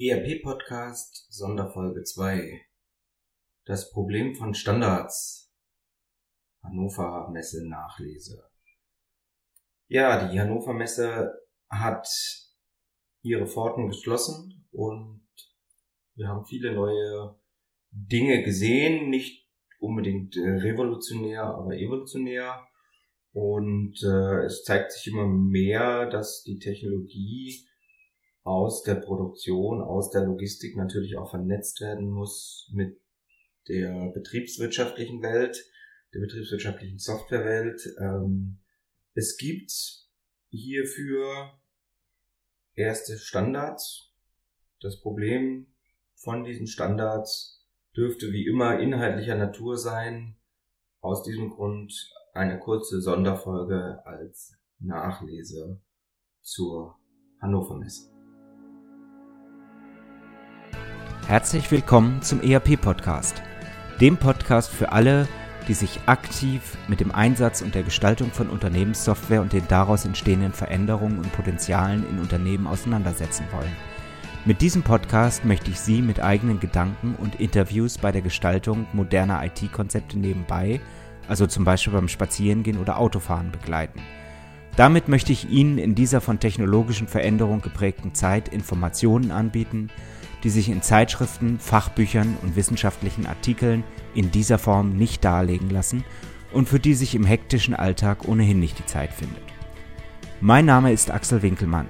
[0.00, 2.64] ERP-Podcast Sonderfolge 2
[3.64, 5.52] Das Problem von Standards.
[6.62, 8.48] Hannover Messe Nachlese.
[9.88, 11.34] Ja, die Hannover Messe
[11.68, 12.06] hat
[13.22, 15.26] ihre Pforten geschlossen und
[16.14, 17.36] wir haben viele neue
[17.90, 19.48] Dinge gesehen, nicht
[19.80, 22.68] unbedingt äh, revolutionär, aber evolutionär.
[23.32, 27.66] Und äh, es zeigt sich immer mehr, dass die Technologie
[28.48, 32.98] aus der Produktion, aus der Logistik natürlich auch vernetzt werden muss mit
[33.68, 35.62] der betriebswirtschaftlichen Welt,
[36.14, 37.82] der betriebswirtschaftlichen Softwarewelt.
[38.00, 38.58] Ähm,
[39.12, 39.70] es gibt
[40.48, 41.52] hierfür
[42.74, 44.14] erste Standards.
[44.80, 45.66] Das Problem
[46.14, 47.62] von diesen Standards
[47.94, 50.36] dürfte wie immer inhaltlicher Natur sein.
[51.00, 51.92] Aus diesem Grund
[52.32, 55.82] eine kurze Sonderfolge als Nachlese
[56.40, 56.96] zur
[57.42, 58.17] Hannover Messe.
[61.28, 63.42] Herzlich willkommen zum ERP-Podcast,
[64.00, 65.28] dem Podcast für alle,
[65.68, 70.54] die sich aktiv mit dem Einsatz und der Gestaltung von Unternehmenssoftware und den daraus entstehenden
[70.54, 73.76] Veränderungen und Potenzialen in Unternehmen auseinandersetzen wollen.
[74.46, 79.44] Mit diesem Podcast möchte ich Sie mit eigenen Gedanken und Interviews bei der Gestaltung moderner
[79.44, 80.80] IT-Konzepte nebenbei,
[81.28, 84.00] also zum Beispiel beim Spazierengehen oder Autofahren, begleiten.
[84.76, 89.90] Damit möchte ich Ihnen in dieser von technologischen Veränderungen geprägten Zeit Informationen anbieten,
[90.44, 96.04] die sich in Zeitschriften, Fachbüchern und wissenschaftlichen Artikeln in dieser Form nicht darlegen lassen
[96.52, 99.42] und für die sich im hektischen Alltag ohnehin nicht die Zeit findet.
[100.40, 101.88] Mein Name ist Axel Winkelmann.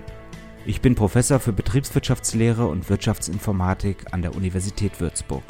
[0.66, 5.44] Ich bin Professor für Betriebswirtschaftslehre und Wirtschaftsinformatik an der Universität Würzburg.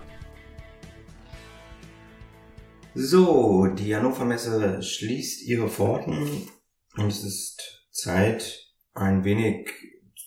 [2.94, 6.48] So, die Hannover Messe schließt ihre Pforten
[6.96, 9.70] und es ist Zeit, ein wenig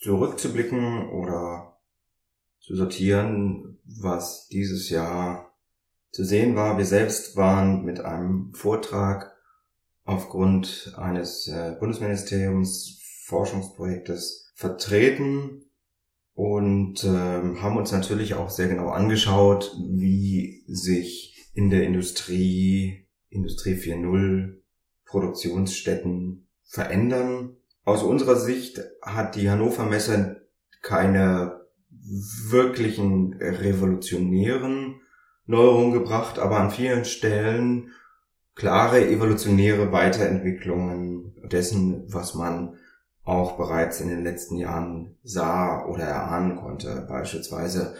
[0.02, 1.71] zurückzublicken oder
[2.62, 5.52] zu sortieren, was dieses Jahr
[6.12, 6.78] zu sehen war.
[6.78, 9.34] Wir selbst waren mit einem Vortrag
[10.04, 15.64] aufgrund eines äh, Bundesministeriums Forschungsprojektes vertreten
[16.34, 23.76] und ähm, haben uns natürlich auch sehr genau angeschaut, wie sich in der Industrie, Industrie
[23.76, 24.58] 4.0
[25.06, 27.58] Produktionsstätten verändern.
[27.84, 30.48] Aus unserer Sicht hat die Hannover Messe
[30.82, 31.61] keine
[32.50, 35.02] wirklichen revolutionären
[35.46, 37.92] Neuerungen gebracht, aber an vielen Stellen
[38.56, 42.78] klare evolutionäre Weiterentwicklungen dessen, was man
[43.24, 47.06] auch bereits in den letzten Jahren sah oder erahnen konnte.
[47.08, 47.96] Beispielsweise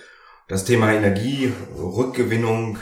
[0.48, 2.78] das Thema Energierückgewinnung,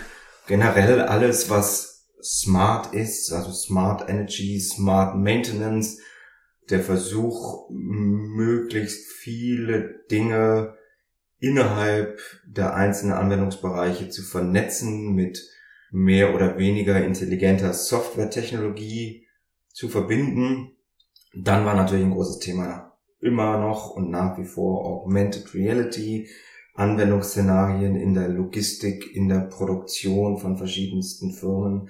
[0.48, 6.00] generell alles, was smart ist, also Smart Energy, Smart Maintenance,
[6.70, 10.76] der Versuch, möglichst viele Dinge
[11.40, 15.42] innerhalb der einzelnen Anwendungsbereiche zu vernetzen mit
[15.92, 19.28] mehr oder weniger intelligenter Softwaretechnologie
[19.70, 20.72] zu verbinden.
[21.34, 26.30] Dann war natürlich ein großes Thema immer noch und nach wie vor Augmented Reality,
[26.76, 31.90] Anwendungsszenarien in der Logistik, in der Produktion von verschiedensten Firmen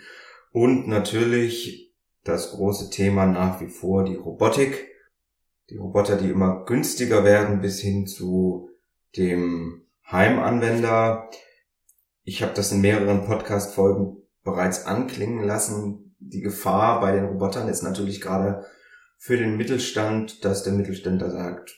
[0.51, 1.93] und natürlich
[2.23, 4.88] das große Thema nach wie vor die Robotik.
[5.69, 8.69] Die Roboter, die immer günstiger werden bis hin zu
[9.17, 11.29] dem Heimanwender.
[12.23, 16.15] Ich habe das in mehreren Podcast-Folgen bereits anklingen lassen.
[16.19, 18.65] Die Gefahr bei den Robotern ist natürlich gerade
[19.17, 21.77] für den Mittelstand, dass der Mittelständler sagt,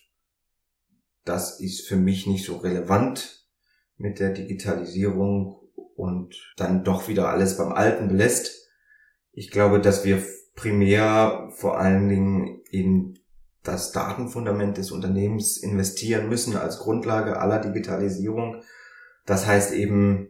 [1.26, 3.48] das ist für mich nicht so relevant
[3.98, 5.62] mit der Digitalisierung
[5.96, 8.68] und dann doch wieder alles beim Alten belässt.
[9.32, 10.24] Ich glaube, dass wir
[10.56, 13.20] primär vor allen Dingen in
[13.64, 18.64] das Datenfundament des Unternehmens investieren müssen als Grundlage aller Digitalisierung.
[19.26, 20.30] Das heißt eben,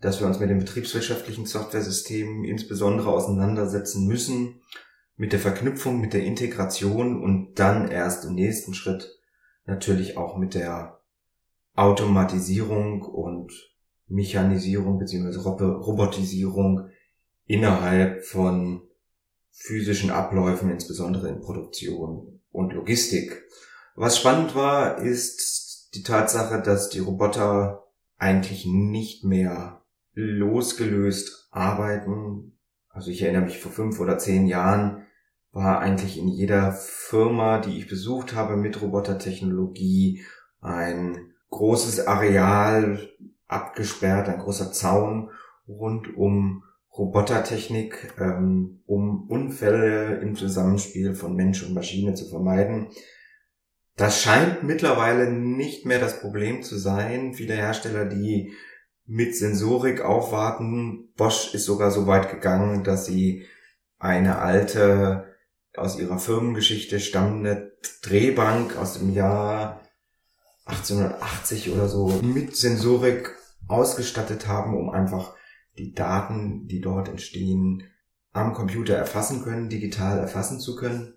[0.00, 4.60] dass wir uns mit den betriebswirtschaftlichen Softwaresystemen insbesondere auseinandersetzen müssen,
[5.16, 9.18] mit der Verknüpfung, mit der Integration und dann erst im nächsten Schritt
[9.64, 11.00] natürlich auch mit der
[11.74, 13.52] Automatisierung und
[14.08, 15.38] Mechanisierung bzw.
[15.38, 16.88] Robotisierung
[17.46, 18.82] innerhalb von
[19.50, 23.44] physischen Abläufen, insbesondere in Produktion und Logistik.
[23.94, 27.84] Was spannend war, ist die Tatsache, dass die Roboter
[28.16, 29.82] eigentlich nicht mehr
[30.14, 32.58] losgelöst arbeiten.
[32.88, 35.02] Also ich erinnere mich vor fünf oder zehn Jahren
[35.52, 40.24] war eigentlich in jeder Firma, die ich besucht habe mit Robotertechnologie,
[40.60, 43.08] ein großes Areal
[43.46, 45.30] abgesperrt, ein großer Zaun
[45.68, 46.64] rund um
[46.96, 52.88] Robotertechnik, ähm, um Unfälle im Zusammenspiel von Mensch und Maschine zu vermeiden.
[53.96, 57.34] Das scheint mittlerweile nicht mehr das Problem zu sein.
[57.34, 58.52] Viele Hersteller, die
[59.06, 63.46] mit Sensorik aufwarten, Bosch ist sogar so weit gegangen, dass sie
[63.98, 65.34] eine alte,
[65.76, 69.82] aus ihrer Firmengeschichte stammende Drehbank aus dem Jahr
[70.64, 73.36] 1880 oder so mit Sensorik
[73.68, 75.35] ausgestattet haben, um einfach
[75.78, 77.84] die Daten, die dort entstehen,
[78.32, 81.14] am Computer erfassen können, digital erfassen zu können.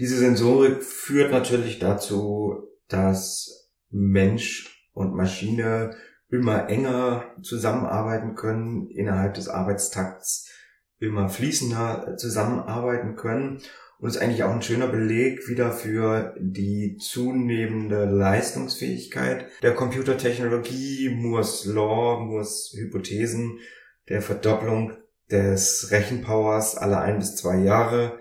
[0.00, 5.96] Diese Sensorik führt natürlich dazu, dass Mensch und Maschine
[6.28, 10.50] immer enger zusammenarbeiten können, innerhalb des Arbeitstakts
[10.98, 13.60] immer fließender zusammenarbeiten können.
[14.02, 21.66] Und ist eigentlich auch ein schöner Beleg wieder für die zunehmende Leistungsfähigkeit der Computertechnologie, Moore's
[21.66, 23.60] Law, Moore's Hypothesen,
[24.08, 24.96] der Verdopplung
[25.30, 28.18] des Rechenpowers alle ein bis zwei Jahre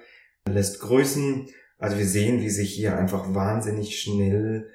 [0.47, 1.47] lässt grüßen.
[1.79, 4.69] Also wir sehen, wie sich hier einfach wahnsinnig schnell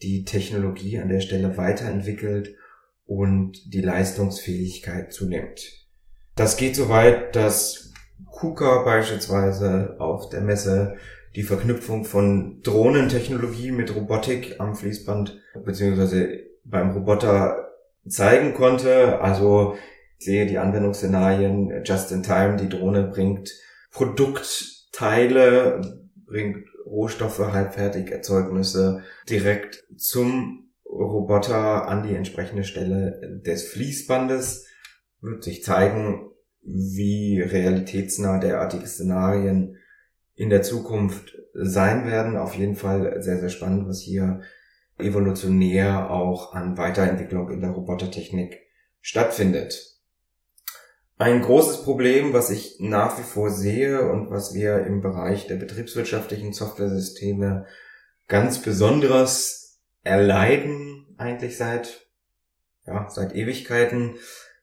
[0.00, 2.56] die Technologie an der Stelle weiterentwickelt
[3.04, 5.86] und die Leistungsfähigkeit zunimmt.
[6.34, 7.85] Das geht so weit, dass
[8.30, 10.96] KUKA beispielsweise auf der Messe
[11.34, 17.72] die Verknüpfung von Drohnentechnologie mit Robotik am Fließband beziehungsweise beim Roboter
[18.08, 19.20] zeigen konnte.
[19.20, 19.76] Also
[20.18, 22.56] ich sehe die Anwendungsszenarien just in time.
[22.56, 23.50] Die Drohne bringt
[23.90, 25.80] Produktteile,
[26.26, 34.66] bringt Rohstoffe, Halbfertigerzeugnisse direkt zum Roboter an die entsprechende Stelle des Fließbandes.
[35.20, 36.30] Wird sich zeigen,
[36.66, 39.76] wie realitätsnah derartige Szenarien
[40.34, 42.36] in der Zukunft sein werden.
[42.36, 44.40] Auf jeden Fall sehr, sehr spannend, was hier
[44.98, 48.58] evolutionär auch an Weiterentwicklung in der Robotertechnik
[49.00, 49.96] stattfindet.
[51.18, 55.56] Ein großes Problem, was ich nach wie vor sehe und was wir im Bereich der
[55.56, 57.66] betriebswirtschaftlichen Softwaresysteme
[58.28, 62.06] ganz besonderes erleiden, eigentlich seit,
[62.86, 64.16] ja, seit Ewigkeiten,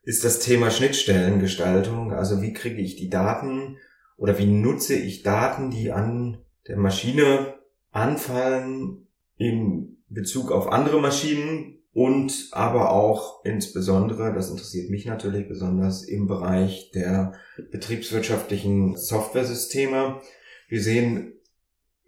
[0.03, 2.13] ist das Thema Schnittstellengestaltung.
[2.13, 3.77] Also wie kriege ich die Daten
[4.17, 7.55] oder wie nutze ich Daten, die an der Maschine
[7.91, 9.07] anfallen
[9.37, 16.27] in Bezug auf andere Maschinen und aber auch insbesondere, das interessiert mich natürlich besonders, im
[16.27, 17.33] Bereich der
[17.71, 20.19] betriebswirtschaftlichen Softwaresysteme.
[20.67, 21.33] Wir sehen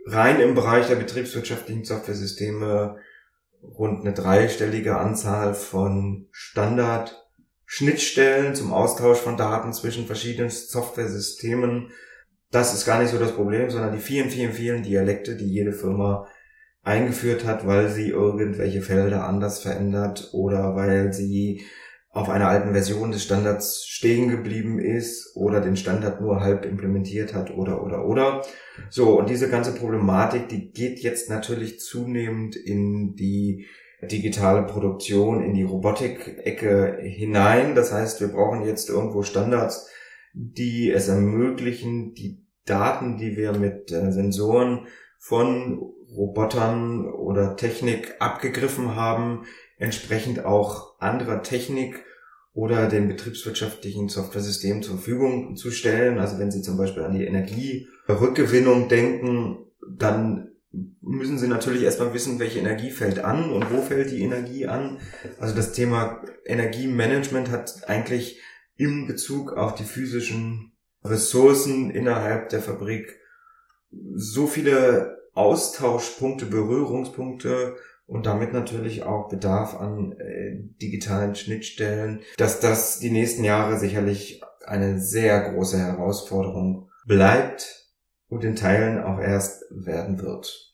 [0.05, 2.97] rein im Bereich der betriebswirtschaftlichen Softwaresysteme
[3.61, 7.24] rund eine dreistellige Anzahl von Standard
[7.65, 11.91] Schnittstellen zum Austausch von Daten zwischen verschiedenen Softwaresystemen.
[12.51, 15.73] Das ist gar nicht so das Problem, sondern die vielen, vielen, vielen Dialekte, die jede
[15.73, 16.27] Firma
[16.83, 21.65] eingeführt hat, weil sie irgendwelche Felder anders verändert oder weil sie
[22.15, 27.33] auf einer alten Version des Standards stehen geblieben ist oder den Standard nur halb implementiert
[27.33, 28.41] hat oder oder oder.
[28.89, 33.67] So, und diese ganze Problematik, die geht jetzt natürlich zunehmend in die
[34.11, 37.75] digitale Produktion in die Robotik-Ecke hinein.
[37.75, 39.89] Das heißt, wir brauchen jetzt irgendwo Standards,
[40.33, 44.87] die es ermöglichen, die Daten, die wir mit äh, Sensoren
[45.17, 45.79] von
[46.15, 49.45] Robotern oder Technik abgegriffen haben,
[49.77, 52.03] entsprechend auch anderer Technik
[52.53, 56.19] oder den betriebswirtschaftlichen Software-Systemen zur Verfügung zu stellen.
[56.19, 59.57] Also wenn Sie zum Beispiel an die Energierückgewinnung denken,
[59.87, 60.54] dann
[61.01, 64.99] müssen Sie natürlich erstmal wissen, welche Energie fällt an und wo fällt die Energie an.
[65.39, 68.41] Also das Thema Energiemanagement hat eigentlich
[68.75, 73.19] im Bezug auf die physischen Ressourcen innerhalb der Fabrik
[74.15, 77.75] so viele Austauschpunkte, Berührungspunkte
[78.07, 84.41] und damit natürlich auch Bedarf an äh, digitalen Schnittstellen, dass das die nächsten Jahre sicherlich
[84.65, 87.84] eine sehr große Herausforderung bleibt
[88.27, 90.73] und in Teilen auch erst werden wird.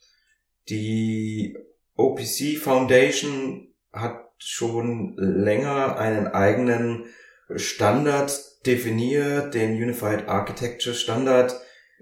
[0.70, 1.58] Die
[1.96, 7.06] OPC Foundation hat schon länger einen eigenen
[7.56, 11.60] Standard definiert, den Unified Architecture Standard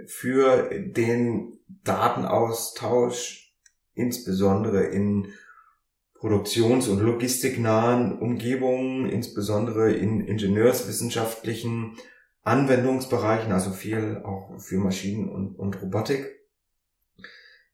[0.08, 3.54] für den Datenaustausch,
[3.94, 5.34] insbesondere in
[6.20, 11.98] produktions- und logistiknahen Umgebungen, insbesondere in ingenieurswissenschaftlichen
[12.44, 16.26] Anwendungsbereichen, also viel auch für Maschinen und, und Robotik.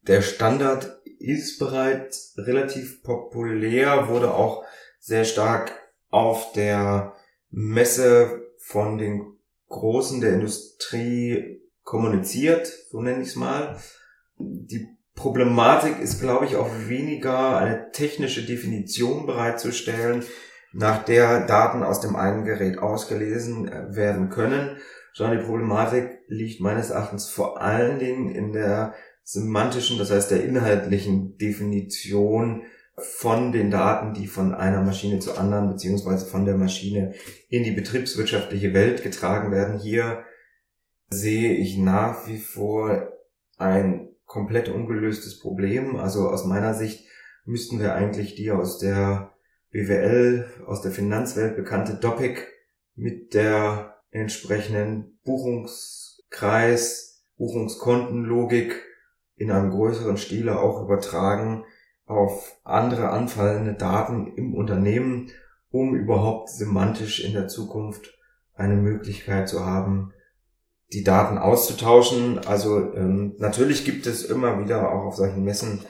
[0.07, 4.63] Der Standard ist bereits relativ populär, wurde auch
[4.99, 5.71] sehr stark
[6.09, 7.13] auf der
[7.49, 9.37] Messe von den
[9.69, 13.79] Großen der Industrie kommuniziert, so nenne ich es mal.
[14.37, 20.23] Die Problematik ist, glaube ich, auch weniger eine technische Definition bereitzustellen,
[20.75, 24.77] nach der Daten aus dem einen Gerät ausgelesen äh, werden können,
[25.13, 30.43] sondern die Problematik liegt meines Erachtens vor allen Dingen in der semantischen, das heißt der
[30.43, 32.63] inhaltlichen Definition
[32.97, 37.13] von den Daten, die von einer Maschine zur anderen beziehungsweise von der Maschine
[37.47, 39.79] in die betriebswirtschaftliche Welt getragen werden.
[39.79, 40.23] Hier
[41.09, 43.13] sehe ich nach wie vor
[43.57, 45.95] ein komplett ungelöstes Problem.
[45.95, 47.05] Also aus meiner Sicht
[47.45, 49.34] müssten wir eigentlich die aus der
[49.75, 52.47] BWL, aus der Finanzwelt bekannte Doppik
[52.95, 58.81] mit der entsprechenden Buchungskreis, Buchungskontenlogik
[59.35, 61.65] in einem größeren Stile auch übertragen
[62.05, 65.31] auf andere anfallende Daten im Unternehmen,
[65.71, 68.17] um überhaupt semantisch in der Zukunft
[68.53, 70.13] eine Möglichkeit zu haben,
[70.93, 72.39] die Daten auszutauschen.
[72.39, 75.81] Also ähm, natürlich gibt es immer wieder auch auf solchen Messen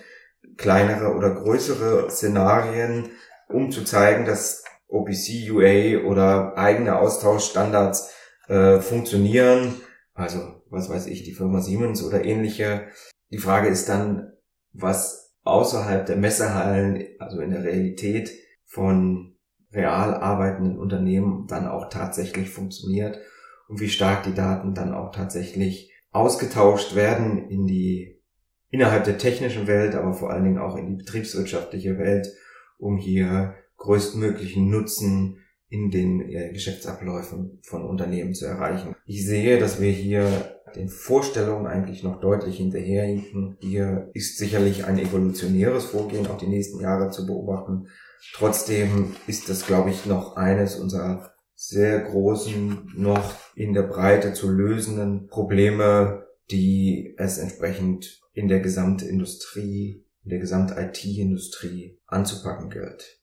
[0.57, 3.11] kleinere oder größere Szenarien,
[3.49, 8.11] um zu zeigen, dass OPC, UA oder eigene Austauschstandards
[8.47, 9.75] äh, funktionieren.
[10.13, 12.87] Also was weiß ich, die Firma Siemens oder ähnliche.
[13.31, 14.33] Die Frage ist dann,
[14.73, 18.31] was außerhalb der Messehallen, also in der Realität
[18.65, 19.35] von
[19.71, 23.19] real arbeitenden Unternehmen dann auch tatsächlich funktioniert
[23.67, 28.21] und wie stark die Daten dann auch tatsächlich ausgetauscht werden in die
[28.69, 32.27] innerhalb der technischen Welt, aber vor allen Dingen auch in die betriebswirtschaftliche Welt,
[32.77, 35.37] um hier größtmöglichen Nutzen
[35.69, 38.95] in den Geschäftsabläufen von Unternehmen zu erreichen.
[39.05, 43.57] Ich sehe, dass wir hier den Vorstellungen eigentlich noch deutlich hinterherhinken.
[43.59, 47.87] Hier ist sicherlich ein evolutionäres Vorgehen auch die nächsten Jahre zu beobachten.
[48.33, 54.49] Trotzdem ist das, glaube ich, noch eines unserer sehr großen, noch in der Breite zu
[54.49, 63.21] lösenden Probleme, die es entsprechend in der Gesamtindustrie, in der Gesamt-IT-Industrie anzupacken gilt.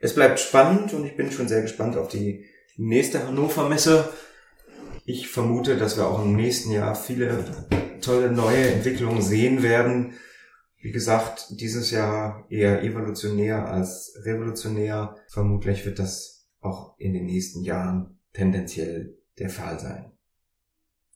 [0.00, 2.44] Es bleibt spannend und ich bin schon sehr gespannt auf die
[2.76, 4.08] nächste Hannover Messe.
[5.04, 7.44] Ich vermute, dass wir auch im nächsten Jahr viele
[8.02, 10.14] tolle neue Entwicklungen sehen werden.
[10.78, 15.16] Wie gesagt, dieses Jahr eher evolutionär als revolutionär.
[15.28, 20.12] Vermutlich wird das auch in den nächsten Jahren tendenziell der Fall sein.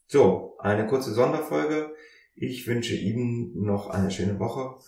[0.07, 1.95] So, eine kurze Sonderfolge.
[2.43, 4.79] Ich wünsche Ihnen noch eine schöne Woche